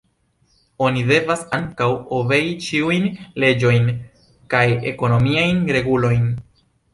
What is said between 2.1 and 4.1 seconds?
obei ĉiujn leĝojn